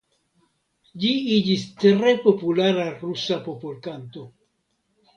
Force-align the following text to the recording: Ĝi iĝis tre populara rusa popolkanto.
Ĝi 1.03 1.11
iĝis 1.35 1.67
tre 1.85 2.15
populara 2.25 2.89
rusa 3.05 3.41
popolkanto. 3.49 4.29